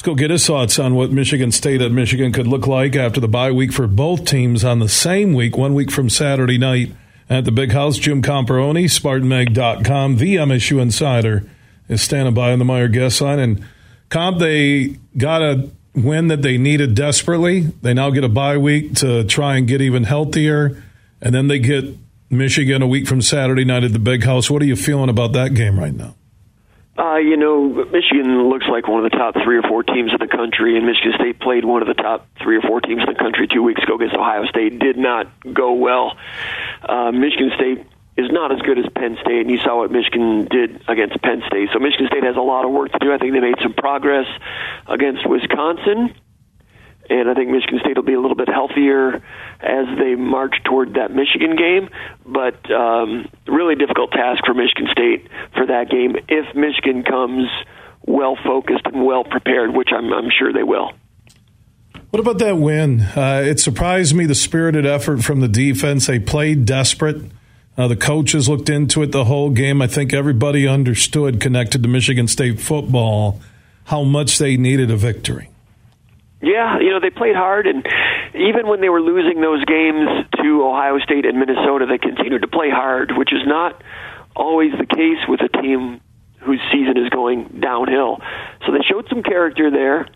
Let's 0.00 0.06
go 0.06 0.14
get 0.14 0.30
his 0.30 0.46
thoughts 0.46 0.78
on 0.78 0.94
what 0.94 1.10
Michigan 1.10 1.52
State 1.52 1.82
at 1.82 1.92
Michigan 1.92 2.32
could 2.32 2.46
look 2.46 2.66
like 2.66 2.96
after 2.96 3.20
the 3.20 3.28
bye 3.28 3.50
week 3.52 3.70
for 3.70 3.86
both 3.86 4.24
teams 4.24 4.64
on 4.64 4.78
the 4.78 4.88
same 4.88 5.34
week, 5.34 5.58
one 5.58 5.74
week 5.74 5.90
from 5.90 6.08
Saturday 6.08 6.56
night 6.56 6.94
at 7.28 7.44
the 7.44 7.52
Big 7.52 7.72
House. 7.72 7.98
Jim 7.98 8.22
Comparoni, 8.22 8.84
SpartanMag.com, 8.84 10.16
the 10.16 10.36
MSU 10.36 10.80
Insider, 10.80 11.44
is 11.90 12.00
standing 12.00 12.32
by 12.32 12.50
on 12.50 12.58
the 12.58 12.64
Meijer 12.64 12.90
guest 12.90 13.20
line. 13.20 13.38
And 13.40 13.62
Comp, 14.08 14.38
they 14.38 14.96
got 15.18 15.42
a 15.42 15.68
win 15.94 16.28
that 16.28 16.40
they 16.40 16.56
needed 16.56 16.94
desperately. 16.94 17.60
They 17.60 17.92
now 17.92 18.08
get 18.08 18.24
a 18.24 18.30
bye 18.30 18.56
week 18.56 18.94
to 18.94 19.24
try 19.24 19.58
and 19.58 19.68
get 19.68 19.82
even 19.82 20.04
healthier. 20.04 20.82
And 21.20 21.34
then 21.34 21.48
they 21.48 21.58
get 21.58 21.84
Michigan 22.30 22.80
a 22.80 22.86
week 22.86 23.06
from 23.06 23.20
Saturday 23.20 23.66
night 23.66 23.84
at 23.84 23.92
the 23.92 23.98
Big 23.98 24.24
House. 24.24 24.50
What 24.50 24.62
are 24.62 24.66
you 24.66 24.76
feeling 24.76 25.10
about 25.10 25.34
that 25.34 25.52
game 25.52 25.78
right 25.78 25.94
now? 25.94 26.14
Uh, 27.00 27.16
you 27.16 27.38
know, 27.38 27.68
Michigan 27.90 28.50
looks 28.50 28.66
like 28.70 28.86
one 28.86 29.02
of 29.02 29.10
the 29.10 29.16
top 29.16 29.34
three 29.42 29.56
or 29.56 29.62
four 29.62 29.82
teams 29.82 30.12
in 30.12 30.18
the 30.20 30.28
country, 30.28 30.76
and 30.76 30.84
Michigan 30.84 31.12
State 31.14 31.40
played 31.40 31.64
one 31.64 31.80
of 31.80 31.88
the 31.88 31.94
top 31.94 32.28
three 32.42 32.58
or 32.58 32.60
four 32.60 32.82
teams 32.82 33.00
in 33.00 33.08
the 33.08 33.18
country 33.18 33.48
two 33.48 33.62
weeks 33.62 33.82
ago 33.82 33.94
against 33.94 34.14
Ohio 34.14 34.44
State. 34.46 34.78
Did 34.78 34.98
not 34.98 35.32
go 35.54 35.72
well. 35.72 36.18
Uh, 36.86 37.10
Michigan 37.10 37.52
State 37.56 37.86
is 38.18 38.30
not 38.30 38.52
as 38.52 38.60
good 38.60 38.78
as 38.78 38.84
Penn 38.94 39.16
State, 39.22 39.40
and 39.40 39.50
you 39.50 39.56
saw 39.58 39.78
what 39.78 39.90
Michigan 39.90 40.44
did 40.50 40.82
against 40.88 41.22
Penn 41.22 41.42
State. 41.46 41.70
So 41.72 41.78
Michigan 41.78 42.06
State 42.08 42.24
has 42.24 42.36
a 42.36 42.42
lot 42.42 42.66
of 42.66 42.70
work 42.70 42.92
to 42.92 42.98
do. 42.98 43.14
I 43.14 43.16
think 43.16 43.32
they 43.32 43.40
made 43.40 43.58
some 43.62 43.72
progress 43.72 44.26
against 44.86 45.26
Wisconsin 45.26 46.14
and 47.10 47.28
I 47.28 47.34
think 47.34 47.50
Michigan 47.50 47.80
State 47.80 47.96
will 47.96 48.04
be 48.04 48.14
a 48.14 48.20
little 48.20 48.36
bit 48.36 48.48
healthier 48.48 49.16
as 49.60 49.86
they 49.98 50.14
march 50.14 50.54
toward 50.64 50.94
that 50.94 51.10
Michigan 51.10 51.56
game. 51.56 51.90
But 52.24 52.70
um, 52.70 53.28
really 53.46 53.74
difficult 53.74 54.12
task 54.12 54.44
for 54.46 54.54
Michigan 54.54 54.86
State 54.92 55.28
for 55.54 55.66
that 55.66 55.90
game 55.90 56.16
if 56.28 56.54
Michigan 56.54 57.02
comes 57.02 57.48
well 58.06 58.36
focused 58.42 58.86
and 58.86 59.04
well 59.04 59.24
prepared, 59.24 59.74
which 59.74 59.88
I'm, 59.94 60.12
I'm 60.12 60.30
sure 60.30 60.52
they 60.52 60.62
will. 60.62 60.92
What 62.10 62.20
about 62.20 62.38
that 62.38 62.56
win? 62.56 63.02
Uh, 63.02 63.42
it 63.44 63.60
surprised 63.60 64.14
me 64.14 64.26
the 64.26 64.34
spirited 64.34 64.86
effort 64.86 65.22
from 65.22 65.40
the 65.40 65.48
defense. 65.48 66.06
They 66.06 66.18
played 66.18 66.64
desperate. 66.64 67.22
Uh, 67.76 67.88
the 67.88 67.96
coaches 67.96 68.48
looked 68.48 68.68
into 68.68 69.02
it 69.02 69.12
the 69.12 69.24
whole 69.24 69.50
game. 69.50 69.82
I 69.82 69.86
think 69.86 70.12
everybody 70.12 70.66
understood, 70.66 71.40
connected 71.40 71.82
to 71.82 71.88
Michigan 71.88 72.26
State 72.26 72.60
football, 72.60 73.40
how 73.84 74.02
much 74.02 74.38
they 74.38 74.56
needed 74.56 74.90
a 74.90 74.96
victory. 74.96 75.49
Yeah, 76.42 76.80
you 76.80 76.90
know 76.90 77.00
they 77.00 77.10
played 77.10 77.36
hard, 77.36 77.66
and 77.66 77.86
even 78.34 78.66
when 78.66 78.80
they 78.80 78.88
were 78.88 79.02
losing 79.02 79.42
those 79.42 79.62
games 79.66 80.08
to 80.40 80.64
Ohio 80.64 80.98
State 80.98 81.26
and 81.26 81.38
Minnesota, 81.38 81.84
they 81.84 81.98
continued 81.98 82.42
to 82.42 82.48
play 82.48 82.70
hard, 82.70 83.12
which 83.16 83.32
is 83.32 83.46
not 83.46 83.82
always 84.34 84.72
the 84.72 84.86
case 84.86 85.20
with 85.28 85.40
a 85.42 85.48
team 85.60 86.00
whose 86.40 86.60
season 86.72 86.96
is 86.96 87.10
going 87.10 87.60
downhill. 87.60 88.22
So 88.64 88.72
they 88.72 88.80
showed 88.88 89.06
some 89.10 89.22
character 89.22 89.70
there, 89.70 90.08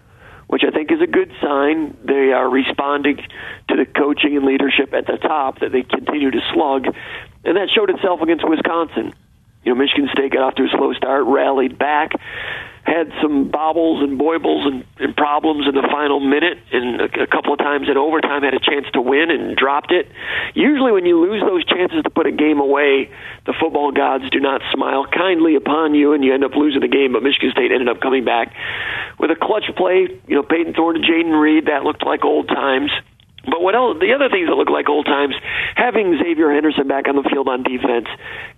which 0.46 0.62
I 0.66 0.70
think 0.70 0.90
is 0.90 1.02
a 1.02 1.06
good 1.06 1.30
sign. 1.42 1.94
They 2.04 2.32
are 2.32 2.48
responding 2.48 3.18
to 3.68 3.76
the 3.76 3.84
coaching 3.84 4.34
and 4.34 4.46
leadership 4.46 4.94
at 4.94 5.06
the 5.06 5.18
top 5.18 5.60
that 5.60 5.72
they 5.72 5.82
continue 5.82 6.30
to 6.30 6.40
slug, 6.54 6.86
and 7.44 7.56
that 7.56 7.68
showed 7.68 7.90
itself 7.90 8.22
against 8.22 8.48
Wisconsin. 8.48 9.12
You 9.62 9.74
know, 9.74 9.78
Michigan 9.78 10.08
State 10.12 10.32
got 10.32 10.40
off 10.40 10.54
to 10.54 10.64
a 10.64 10.68
slow 10.70 10.94
start, 10.94 11.24
rallied 11.26 11.78
back 11.78 12.12
had 12.84 13.08
some 13.22 13.50
bobbles 13.50 14.02
and 14.02 14.18
boibles 14.18 14.66
and, 14.68 14.84
and 15.00 15.16
problems 15.16 15.66
in 15.66 15.74
the 15.74 15.88
final 15.90 16.20
minute, 16.20 16.58
and 16.70 17.00
a, 17.00 17.22
a 17.24 17.26
couple 17.26 17.52
of 17.52 17.58
times 17.58 17.88
in 17.88 17.96
overtime 17.96 18.42
had 18.42 18.52
a 18.52 18.60
chance 18.60 18.84
to 18.92 19.00
win 19.00 19.30
and 19.30 19.56
dropped 19.56 19.90
it. 19.90 20.06
Usually, 20.54 20.92
when 20.92 21.06
you 21.06 21.18
lose 21.18 21.40
those 21.40 21.64
chances 21.64 22.02
to 22.04 22.10
put 22.10 22.26
a 22.26 22.32
game 22.32 22.60
away, 22.60 23.10
the 23.46 23.54
football 23.58 23.90
gods 23.90 24.28
do 24.30 24.38
not 24.38 24.60
smile 24.72 25.06
kindly 25.08 25.56
upon 25.56 25.94
you, 25.94 26.12
and 26.12 26.22
you 26.22 26.34
end 26.34 26.44
up 26.44 26.52
losing 26.54 26.82
the 26.82 26.92
game. 26.92 27.14
But 27.14 27.22
Michigan 27.22 27.50
State 27.52 27.72
ended 27.72 27.88
up 27.88 28.00
coming 28.00 28.24
back 28.24 28.52
with 29.18 29.30
a 29.30 29.36
clutch 29.36 29.64
play. 29.76 30.06
You 30.28 30.36
know, 30.36 30.42
Payton 30.42 30.74
Thorne 30.74 30.96
to 30.96 31.00
Jayden 31.00 31.32
Reed, 31.32 31.66
that 31.66 31.84
looked 31.84 32.04
like 32.04 32.22
old 32.22 32.48
times. 32.48 32.90
But 33.44 33.60
what 33.60 33.74
else? 33.74 33.98
The 34.00 34.12
other 34.12 34.28
things 34.28 34.48
that 34.48 34.56
look 34.56 34.70
like 34.70 34.88
old 34.88 35.04
times, 35.04 35.34
having 35.76 36.16
Xavier 36.16 36.52
Henderson 36.52 36.88
back 36.88 37.08
on 37.08 37.16
the 37.16 37.28
field 37.28 37.48
on 37.48 37.62
defense, 37.62 38.08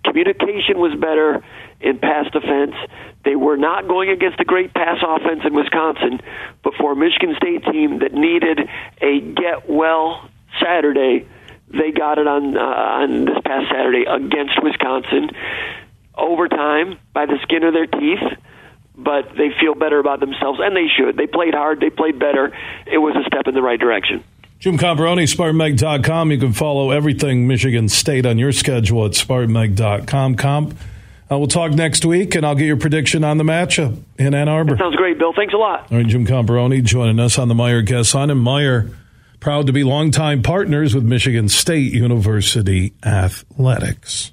communication 0.03 0.79
was 0.79 0.95
better 0.95 1.43
in 1.81 1.99
pass 1.99 2.25
defense. 2.31 2.75
They 3.27 3.35
were 3.35 3.57
not 3.57 3.89
going 3.89 4.09
against 4.09 4.39
a 4.39 4.45
great 4.45 4.73
pass 4.73 5.03
offense 5.05 5.41
in 5.43 5.53
Wisconsin, 5.53 6.21
but 6.63 6.75
for 6.79 6.93
a 6.93 6.95
Michigan 6.95 7.35
State 7.35 7.65
team 7.65 7.99
that 7.99 8.13
needed 8.13 8.57
a 9.01 9.19
get 9.19 9.69
well 9.69 10.29
Saturday, 10.63 11.27
they 11.67 11.91
got 11.91 12.19
it 12.19 12.25
on 12.27 12.55
uh, 12.55 12.61
on 12.61 13.25
this 13.25 13.35
past 13.43 13.65
Saturday 13.69 14.05
against 14.07 14.63
Wisconsin. 14.63 15.31
Overtime 16.15 16.97
by 17.13 17.25
the 17.25 17.37
skin 17.43 17.63
of 17.63 17.73
their 17.73 17.85
teeth 17.85 18.39
but 18.99 19.29
they 19.37 19.49
feel 19.61 19.75
better 19.75 19.99
about 19.99 20.19
themselves, 20.19 20.59
and 20.59 20.75
they 20.75 20.87
should. 20.87 21.17
They 21.17 21.27
played 21.27 21.53
hard, 21.53 21.81
they 21.81 21.91
played 21.91 22.17
better. 22.17 22.51
It 22.87 22.97
was 22.97 23.15
a 23.15 23.23
step 23.27 23.47
in 23.47 23.53
the 23.53 23.61
right 23.61 23.79
direction. 23.79 24.23
Jim 24.57 24.75
Comparoni, 24.75 25.31
SpartanMag.com. 25.31 26.31
You 26.31 26.39
can 26.39 26.53
follow 26.53 26.89
everything 26.89 27.45
Michigan 27.45 27.89
State 27.89 28.25
on 28.25 28.39
your 28.39 28.51
schedule 28.51 29.05
at 29.05 29.11
SpartanMag.com. 29.11 30.35
Comp, 30.35 30.73
uh, 31.29 31.37
we'll 31.37 31.47
talk 31.47 31.71
next 31.71 32.05
week, 32.05 32.35
and 32.35 32.45
I'll 32.45 32.55
get 32.55 32.65
your 32.65 32.77
prediction 32.77 33.23
on 33.23 33.37
the 33.37 33.43
match 33.43 33.79
in 33.79 34.03
Ann 34.17 34.47
Arbor. 34.47 34.75
That 34.75 34.79
sounds 34.79 34.95
great, 34.95 35.19
Bill. 35.19 35.33
Thanks 35.33 35.53
a 35.53 35.57
lot. 35.57 35.91
All 35.91 35.97
right, 35.97 36.07
Jim 36.07 36.25
Comparoni 36.25 36.83
joining 36.83 37.19
us 37.19 37.37
on 37.37 37.47
the 37.47 37.55
Meijer 37.55 37.85
Guest 37.85 38.15
Line. 38.15 38.29
And 38.29 38.45
Meijer, 38.45 38.93
proud 39.39 39.67
to 39.67 39.73
be 39.73 39.83
longtime 39.83 40.41
partners 40.41 40.95
with 40.95 41.03
Michigan 41.03 41.49
State 41.49 41.91
University 41.93 42.93
Athletics. 43.03 44.31